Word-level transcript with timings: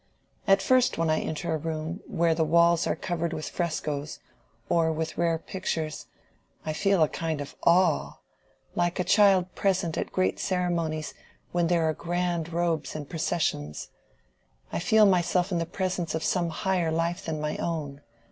At 0.47 0.63
first 0.63 0.97
when 0.97 1.11
I 1.11 1.19
enter 1.19 1.53
a 1.53 1.59
room 1.59 1.99
where 2.07 2.33
the 2.33 2.43
walls 2.43 2.87
are 2.87 2.95
covered 2.95 3.33
with 3.33 3.47
frescos, 3.49 4.17
or 4.67 4.91
with 4.91 5.15
rare 5.15 5.37
pictures, 5.37 6.07
I 6.65 6.73
feel 6.73 7.03
a 7.03 7.07
kind 7.07 7.39
of 7.39 7.55
awe—like 7.67 8.99
a 8.99 9.03
child 9.03 9.53
present 9.53 9.99
at 9.99 10.11
great 10.11 10.39
ceremonies 10.39 11.13
where 11.51 11.65
there 11.65 11.87
are 11.87 11.93
grand 11.93 12.51
robes 12.51 12.95
and 12.95 13.07
processions; 13.07 13.89
I 14.73 14.79
feel 14.79 15.05
myself 15.05 15.51
in 15.51 15.59
the 15.59 15.67
presence 15.67 16.15
of 16.15 16.23
some 16.23 16.49
higher 16.49 16.91
life 16.91 17.23
than 17.25 17.39
my 17.39 17.57
own. 17.57 18.01